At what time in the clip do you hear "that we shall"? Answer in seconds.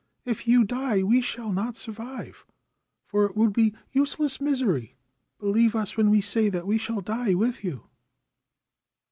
6.49-7.01